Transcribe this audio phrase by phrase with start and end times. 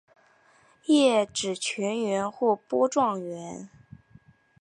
[0.85, 3.69] 叶纸全缘或波状缘。